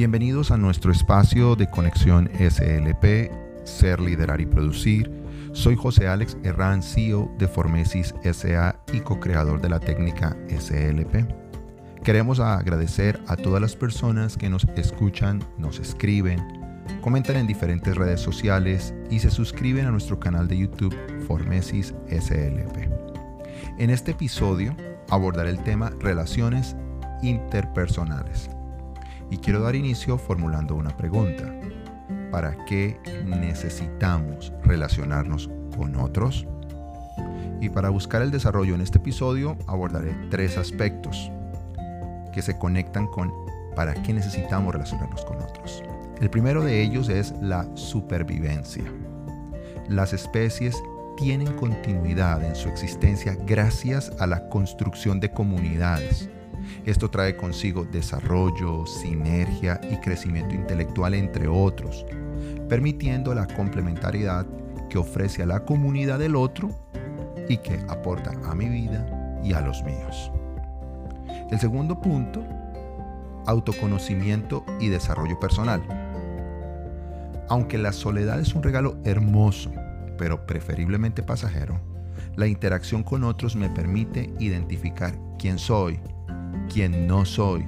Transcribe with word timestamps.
Bienvenidos 0.00 0.50
a 0.50 0.56
nuestro 0.56 0.92
espacio 0.92 1.56
de 1.56 1.68
conexión 1.68 2.30
SLP, 2.38 3.30
Ser, 3.64 4.00
Liderar 4.00 4.40
y 4.40 4.46
Producir. 4.46 5.12
Soy 5.52 5.76
José 5.76 6.08
Alex 6.08 6.38
Herrán, 6.42 6.82
CEO 6.82 7.30
de 7.36 7.46
Formesis 7.46 8.14
SA 8.24 8.80
y 8.94 9.00
co-creador 9.00 9.60
de 9.60 9.68
la 9.68 9.78
técnica 9.78 10.34
SLP. 10.48 11.26
Queremos 12.02 12.40
agradecer 12.40 13.20
a 13.26 13.36
todas 13.36 13.60
las 13.60 13.76
personas 13.76 14.38
que 14.38 14.48
nos 14.48 14.64
escuchan, 14.74 15.44
nos 15.58 15.78
escriben, 15.78 16.40
comentan 17.02 17.36
en 17.36 17.46
diferentes 17.46 17.94
redes 17.94 18.22
sociales 18.22 18.94
y 19.10 19.18
se 19.18 19.30
suscriben 19.30 19.84
a 19.84 19.90
nuestro 19.90 20.18
canal 20.18 20.48
de 20.48 20.56
YouTube 20.56 20.96
Formesis 21.26 21.94
SLP. 22.08 22.88
En 23.76 23.90
este 23.90 24.12
episodio 24.12 24.74
abordaré 25.10 25.50
el 25.50 25.62
tema 25.62 25.92
relaciones 26.00 26.74
interpersonales. 27.20 28.48
Y 29.30 29.38
quiero 29.38 29.60
dar 29.60 29.74
inicio 29.76 30.18
formulando 30.18 30.74
una 30.74 30.96
pregunta. 30.96 31.54
¿Para 32.30 32.64
qué 32.64 32.98
necesitamos 33.24 34.52
relacionarnos 34.64 35.50
con 35.76 35.96
otros? 35.96 36.46
Y 37.60 37.68
para 37.68 37.90
buscar 37.90 38.22
el 38.22 38.30
desarrollo 38.30 38.74
en 38.74 38.80
este 38.80 38.98
episodio 38.98 39.56
abordaré 39.66 40.16
tres 40.30 40.56
aspectos 40.56 41.30
que 42.32 42.42
se 42.42 42.58
conectan 42.58 43.06
con 43.06 43.32
para 43.74 43.94
qué 43.94 44.12
necesitamos 44.12 44.72
relacionarnos 44.72 45.24
con 45.24 45.40
otros. 45.42 45.82
El 46.20 46.30
primero 46.30 46.62
de 46.62 46.82
ellos 46.82 47.08
es 47.08 47.32
la 47.40 47.68
supervivencia. 47.76 48.84
Las 49.88 50.12
especies 50.12 50.82
tienen 51.16 51.52
continuidad 51.54 52.42
en 52.44 52.54
su 52.56 52.68
existencia 52.68 53.36
gracias 53.46 54.12
a 54.18 54.26
la 54.26 54.48
construcción 54.48 55.20
de 55.20 55.30
comunidades. 55.30 56.30
Esto 56.84 57.10
trae 57.10 57.36
consigo 57.36 57.84
desarrollo, 57.84 58.86
sinergia 58.86 59.80
y 59.90 59.96
crecimiento 59.96 60.54
intelectual, 60.54 61.14
entre 61.14 61.48
otros, 61.48 62.06
permitiendo 62.68 63.34
la 63.34 63.46
complementariedad 63.46 64.46
que 64.88 64.98
ofrece 64.98 65.42
a 65.42 65.46
la 65.46 65.64
comunidad 65.64 66.18
del 66.18 66.36
otro 66.36 66.70
y 67.48 67.58
que 67.58 67.80
aporta 67.88 68.32
a 68.48 68.54
mi 68.54 68.68
vida 68.68 69.40
y 69.42 69.52
a 69.52 69.60
los 69.60 69.82
míos. 69.82 70.30
El 71.50 71.58
segundo 71.58 72.00
punto, 72.00 72.44
autoconocimiento 73.46 74.64
y 74.80 74.88
desarrollo 74.88 75.38
personal. 75.40 75.82
Aunque 77.48 77.78
la 77.78 77.92
soledad 77.92 78.38
es 78.40 78.54
un 78.54 78.62
regalo 78.62 78.96
hermoso, 79.04 79.72
pero 80.16 80.46
preferiblemente 80.46 81.22
pasajero, 81.22 81.80
la 82.36 82.46
interacción 82.46 83.02
con 83.02 83.24
otros 83.24 83.56
me 83.56 83.68
permite 83.68 84.32
identificar 84.38 85.18
quién 85.38 85.58
soy, 85.58 85.98
quién 86.72 87.06
no 87.06 87.24
soy, 87.24 87.66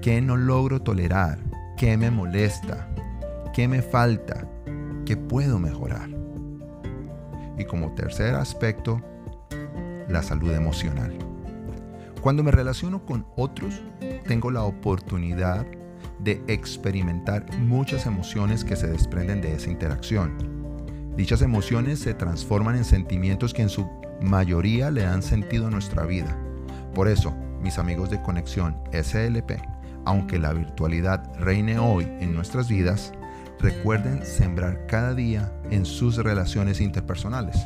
qué 0.00 0.20
no 0.20 0.36
logro 0.36 0.80
tolerar, 0.80 1.38
qué 1.76 1.96
me 1.96 2.10
molesta, 2.10 2.88
qué 3.52 3.68
me 3.68 3.82
falta, 3.82 4.46
qué 5.04 5.16
puedo 5.16 5.58
mejorar. 5.58 6.08
Y 7.58 7.64
como 7.64 7.94
tercer 7.94 8.34
aspecto, 8.34 9.02
la 10.08 10.22
salud 10.22 10.52
emocional. 10.52 11.12
Cuando 12.20 12.42
me 12.42 12.50
relaciono 12.50 13.04
con 13.04 13.26
otros, 13.36 13.82
tengo 14.26 14.50
la 14.50 14.62
oportunidad 14.62 15.66
de 16.18 16.42
experimentar 16.48 17.46
muchas 17.58 18.06
emociones 18.06 18.64
que 18.64 18.76
se 18.76 18.86
desprenden 18.86 19.40
de 19.40 19.54
esa 19.54 19.70
interacción. 19.70 20.36
Dichas 21.16 21.42
emociones 21.42 21.98
se 21.98 22.14
transforman 22.14 22.76
en 22.76 22.84
sentimientos 22.84 23.54
que 23.54 23.62
en 23.62 23.68
su 23.68 23.88
mayoría 24.20 24.90
le 24.90 25.02
dan 25.02 25.22
sentido 25.22 25.66
a 25.66 25.70
nuestra 25.70 26.04
vida. 26.04 26.36
Por 26.94 27.08
eso, 27.08 27.34
mis 27.60 27.78
amigos 27.78 28.10
de 28.10 28.20
Conexión 28.22 28.76
SLP, 28.92 29.52
aunque 30.04 30.38
la 30.38 30.52
virtualidad 30.52 31.22
reine 31.38 31.78
hoy 31.78 32.04
en 32.20 32.34
nuestras 32.34 32.68
vidas, 32.68 33.12
recuerden 33.58 34.24
sembrar 34.24 34.86
cada 34.86 35.14
día 35.14 35.52
en 35.70 35.84
sus 35.84 36.16
relaciones 36.16 36.80
interpersonales, 36.80 37.56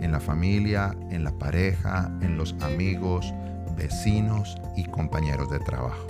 en 0.00 0.12
la 0.12 0.20
familia, 0.20 0.94
en 1.10 1.24
la 1.24 1.32
pareja, 1.32 2.10
en 2.20 2.36
los 2.36 2.54
amigos, 2.62 3.34
vecinos 3.76 4.56
y 4.76 4.84
compañeros 4.84 5.50
de 5.50 5.58
trabajo. 5.60 6.06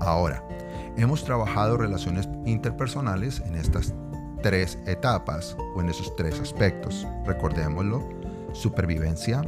Ahora, 0.00 0.42
hemos 0.96 1.24
trabajado 1.24 1.76
relaciones 1.76 2.28
interpersonales 2.44 3.40
en 3.46 3.56
estas 3.56 3.94
tres 4.42 4.78
etapas 4.86 5.56
o 5.74 5.80
en 5.80 5.88
esos 5.88 6.14
tres 6.16 6.38
aspectos. 6.40 7.06
Recordémoslo, 7.24 8.02
supervivencia, 8.52 9.42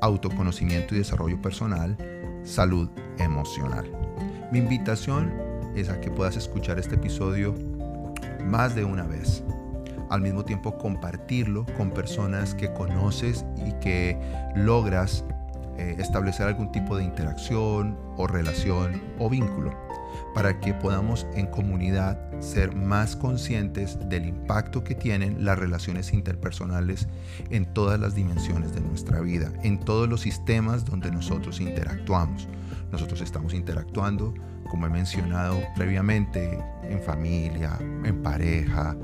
autoconocimiento 0.00 0.94
y 0.94 0.98
desarrollo 0.98 1.40
personal, 1.40 1.96
salud 2.42 2.88
emocional. 3.18 3.90
Mi 4.50 4.58
invitación 4.58 5.32
es 5.74 5.88
a 5.88 6.00
que 6.00 6.10
puedas 6.10 6.36
escuchar 6.36 6.78
este 6.78 6.96
episodio 6.96 7.54
más 8.44 8.74
de 8.74 8.84
una 8.84 9.04
vez. 9.04 9.44
Al 10.08 10.22
mismo 10.22 10.44
tiempo 10.44 10.76
compartirlo 10.76 11.64
con 11.76 11.90
personas 11.90 12.54
que 12.54 12.72
conoces 12.72 13.44
y 13.64 13.72
que 13.80 14.18
logras 14.56 15.24
eh, 15.78 15.96
establecer 15.98 16.46
algún 16.46 16.72
tipo 16.72 16.96
de 16.96 17.04
interacción 17.04 17.96
o 18.16 18.26
relación 18.26 19.00
o 19.18 19.30
vínculo 19.30 19.72
para 20.34 20.60
que 20.60 20.74
podamos 20.74 21.26
en 21.34 21.46
comunidad 21.46 22.18
ser 22.40 22.74
más 22.74 23.16
conscientes 23.16 23.98
del 24.08 24.26
impacto 24.26 24.82
que 24.84 24.94
tienen 24.94 25.44
las 25.44 25.58
relaciones 25.58 26.12
interpersonales 26.12 27.08
en 27.50 27.66
todas 27.72 27.98
las 27.98 28.14
dimensiones 28.14 28.74
de 28.74 28.80
nuestra 28.80 29.20
vida, 29.20 29.52
en 29.62 29.80
todos 29.80 30.08
los 30.08 30.22
sistemas 30.22 30.84
donde 30.84 31.10
nosotros 31.10 31.60
interactuamos. 31.60 32.48
Nosotros 32.92 33.20
estamos 33.20 33.54
interactuando, 33.54 34.34
como 34.70 34.86
he 34.86 34.90
mencionado 34.90 35.60
previamente, 35.76 36.58
en 36.82 37.00
familia, 37.02 37.76
en 38.04 38.22
pareja, 38.22 38.96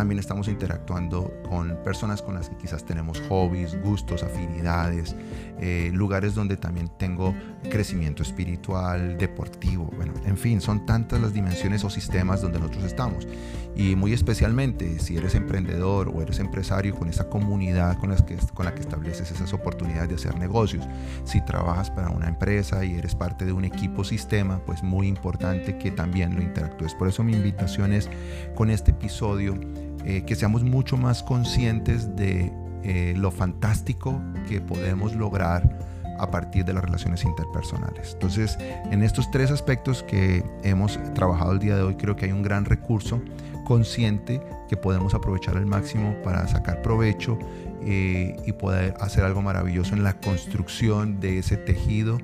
también 0.00 0.18
estamos 0.18 0.48
interactuando 0.48 1.30
con 1.46 1.76
personas 1.84 2.22
con 2.22 2.34
las 2.34 2.48
que 2.48 2.56
quizás 2.56 2.86
tenemos 2.86 3.20
hobbies, 3.28 3.78
gustos, 3.82 4.22
afinidades, 4.22 5.14
eh, 5.58 5.90
lugares 5.92 6.34
donde 6.34 6.56
también 6.56 6.88
tengo 6.96 7.34
crecimiento 7.68 8.22
espiritual, 8.22 9.18
deportivo, 9.18 9.90
bueno, 9.94 10.14
en 10.24 10.38
fin, 10.38 10.62
son 10.62 10.86
tantas 10.86 11.20
las 11.20 11.34
dimensiones 11.34 11.84
o 11.84 11.90
sistemas 11.90 12.40
donde 12.40 12.60
nosotros 12.60 12.84
estamos. 12.84 13.28
Y 13.76 13.94
muy 13.94 14.14
especialmente 14.14 14.98
si 15.00 15.18
eres 15.18 15.34
emprendedor 15.34 16.08
o 16.08 16.22
eres 16.22 16.38
empresario 16.38 16.94
con 16.94 17.08
esa 17.08 17.28
comunidad 17.28 17.98
con, 17.98 18.10
las 18.10 18.22
que, 18.22 18.36
con 18.54 18.64
la 18.64 18.74
que 18.74 18.80
estableces 18.80 19.30
esas 19.30 19.52
oportunidades 19.52 20.08
de 20.08 20.14
hacer 20.14 20.38
negocios. 20.38 20.86
Si 21.24 21.44
trabajas 21.44 21.90
para 21.90 22.08
una 22.08 22.28
empresa 22.28 22.84
y 22.86 22.94
eres 22.94 23.14
parte 23.14 23.44
de 23.44 23.52
un 23.52 23.66
equipo 23.66 24.02
sistema, 24.02 24.60
pues 24.64 24.82
muy 24.82 25.08
importante 25.08 25.76
que 25.76 25.90
también 25.90 26.36
lo 26.36 26.42
interactúes. 26.42 26.94
Por 26.94 27.08
eso 27.08 27.22
mi 27.22 27.34
invitación 27.34 27.92
es 27.92 28.08
con 28.54 28.70
este 28.70 28.92
episodio 28.92 29.58
eh, 30.04 30.24
que 30.26 30.34
seamos 30.34 30.62
mucho 30.62 30.96
más 30.96 31.22
conscientes 31.22 32.16
de 32.16 32.52
eh, 32.82 33.14
lo 33.16 33.30
fantástico 33.30 34.20
que 34.48 34.60
podemos 34.60 35.14
lograr 35.14 35.78
a 36.18 36.30
partir 36.30 36.64
de 36.64 36.74
las 36.74 36.84
relaciones 36.84 37.24
interpersonales. 37.24 38.12
Entonces, 38.12 38.58
en 38.90 39.02
estos 39.02 39.30
tres 39.30 39.50
aspectos 39.50 40.02
que 40.02 40.44
hemos 40.62 40.98
trabajado 41.14 41.52
el 41.52 41.58
día 41.58 41.76
de 41.76 41.82
hoy, 41.82 41.96
creo 41.96 42.14
que 42.16 42.26
hay 42.26 42.32
un 42.32 42.42
gran 42.42 42.66
recurso 42.66 43.22
consciente 43.64 44.40
que 44.68 44.76
podemos 44.76 45.14
aprovechar 45.14 45.56
al 45.56 45.66
máximo 45.66 46.14
para 46.22 46.46
sacar 46.48 46.82
provecho 46.82 47.38
eh, 47.82 48.36
y 48.46 48.52
poder 48.52 48.94
hacer 49.00 49.24
algo 49.24 49.42
maravilloso 49.42 49.94
en 49.94 50.04
la 50.04 50.14
construcción 50.20 51.20
de 51.20 51.38
ese 51.38 51.56
tejido 51.56 52.18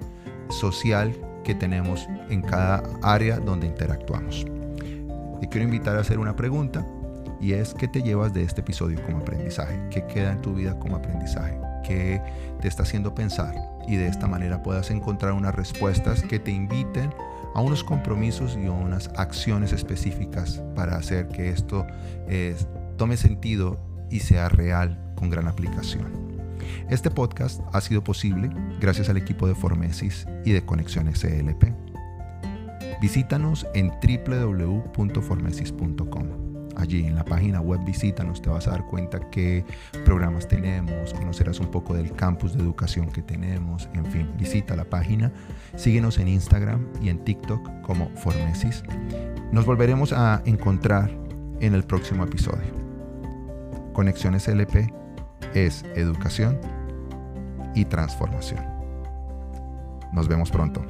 social 0.50 1.14
que 1.44 1.54
tenemos 1.54 2.08
en 2.28 2.43
cada 2.43 2.82
área 3.03 3.38
donde 3.38 3.66
interactuamos. 3.66 4.44
Te 5.41 5.48
quiero 5.48 5.64
invitar 5.64 5.97
a 5.97 6.00
hacer 6.00 6.19
una 6.19 6.34
pregunta 6.34 6.87
y 7.41 7.53
es 7.53 7.75
qué 7.75 7.89
te 7.89 8.03
llevas 8.03 8.33
de 8.33 8.43
este 8.43 8.61
episodio 8.61 9.03
como 9.05 9.19
aprendizaje, 9.19 9.81
qué 9.91 10.07
queda 10.07 10.33
en 10.33 10.43
tu 10.43 10.55
vida 10.55 10.79
como 10.79 10.97
aprendizaje, 10.97 11.59
qué 11.85 12.21
te 12.61 12.69
está 12.69 12.83
haciendo 12.83 13.15
pensar 13.15 13.55
y 13.87 13.97
de 13.97 14.09
esta 14.09 14.27
manera 14.27 14.62
puedas 14.62 14.91
encontrar 14.91 15.33
unas 15.33 15.55
respuestas 15.55 16.23
que 16.23 16.38
te 16.38 16.50
inviten 16.50 17.12
a 17.55 17.61
unos 17.61 17.85
compromisos 17.85 18.59
y 18.61 18.67
a 18.67 18.73
unas 18.73 19.11
acciones 19.17 19.73
específicas 19.73 20.62
para 20.75 20.97
hacer 20.97 21.29
que 21.29 21.50
esto 21.50 21.87
eh, 22.29 22.56
tome 22.97 23.17
sentido 23.17 23.79
y 24.11 24.21
sea 24.21 24.49
real 24.49 25.12
con 25.17 25.31
gran 25.31 25.49
aplicación. 25.49 26.27
Este 26.91 27.11
podcast 27.11 27.61
ha 27.73 27.81
sido 27.81 28.05
posible 28.05 28.50
gracias 28.81 29.09
al 29.09 29.17
equipo 29.17 29.47
de 29.47 29.55
Formesis 29.55 30.27
y 30.44 30.53
de 30.53 30.65
Conexiones 30.65 31.21
CLP. 31.21 31.73
Visítanos 33.00 33.67
en 33.75 33.91
www.formesis.com 33.91 36.45
allí 36.76 37.05
en 37.05 37.14
la 37.14 37.25
página 37.25 37.61
web 37.61 37.81
visítanos, 37.84 38.40
te 38.43 38.50
vas 38.50 38.67
a 38.67 38.73
dar 38.73 38.87
cuenta 38.87 39.19
qué 39.31 39.64
programas 40.05 40.46
tenemos, 40.49 41.12
conocerás 41.14 41.61
un 41.61 41.70
poco 41.70 41.94
del 41.94 42.12
campus 42.12 42.55
de 42.55 42.62
educación 42.62 43.11
que 43.11 43.23
tenemos, 43.23 43.88
en 43.94 44.06
fin, 44.06 44.31
visita 44.37 44.76
la 44.76 44.84
página, 44.84 45.32
síguenos 45.75 46.19
en 46.19 46.28
Instagram 46.28 46.87
y 47.00 47.08
en 47.08 47.25
TikTok 47.25 47.82
como 47.82 48.11
Formesis. 48.17 48.82
Nos 49.52 49.64
volveremos 49.64 50.12
a 50.12 50.43
encontrar 50.44 51.11
en 51.61 51.75
el 51.75 51.84
próximo 51.84 52.25
episodio. 52.25 52.75
Conexiones 53.93 54.49
LP 54.49 54.93
es 55.55 55.84
educación 55.94 56.58
y 57.75 57.84
transformación. 57.84 58.61
Nos 60.12 60.29
vemos 60.29 60.50
pronto. 60.50 60.84